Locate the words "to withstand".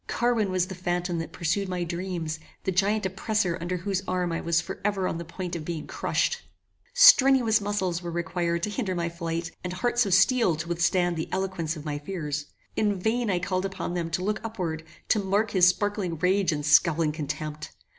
10.55-11.17